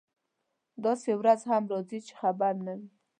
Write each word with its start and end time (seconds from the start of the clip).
داسې 0.83 1.11
ورځ 1.19 1.41
هم 1.51 1.63
راځي 1.71 1.99
چې 2.05 2.13
خبر 2.21 2.53
نه 2.65 2.73
وي. 2.79 2.89